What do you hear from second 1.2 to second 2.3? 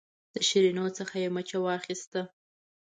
یې مچه واخیسته.